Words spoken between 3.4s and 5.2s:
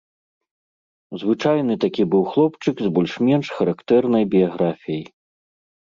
характэрнай біяграфіяй.